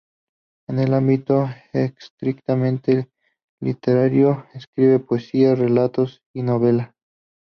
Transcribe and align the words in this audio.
En 0.67 0.79
el 0.79 0.95
ámbito 0.95 1.47
estrictamente 1.73 3.11
literario, 3.59 4.47
escribe 4.55 4.97
poesía, 4.97 5.53
relatos 5.53 6.23
y 6.33 6.41
novela. 6.41 6.95